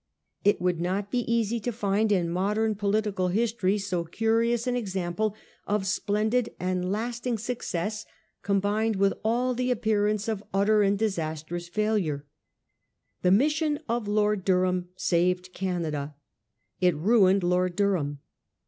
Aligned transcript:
It 0.43 0.59
would 0.59 0.81
not 0.81 1.11
be 1.11 1.19
easy 1.31 1.59
to 1.59 1.71
find 1.71 2.11
in 2.11 2.27
modem 2.27 2.73
political 2.73 3.27
history 3.27 3.77
so 3.77 4.03
curious 4.03 4.65
an 4.65 4.75
example 4.75 5.35
of 5.67 5.85
splendid 5.85 6.55
and 6.59 6.91
lasting 6.91 7.37
success 7.37 8.07
combined 8.41 8.95
with 8.95 9.13
all 9.23 9.53
the 9.53 9.69
appearance 9.69 10.27
of 10.27 10.43
utter 10.55 10.81
and 10.81 10.97
disastrous 10.97 11.67
failure. 11.69 12.25
The 13.21 13.29
mission 13.29 13.77
of 13.87 14.07
Lord 14.07 14.43
Durham 14.43 14.89
saved 14.95 15.53
Canada. 15.53 16.15
It 16.79 16.95
ruined 16.95 17.43
Lord 17.43 17.75
Durham. 17.75 18.21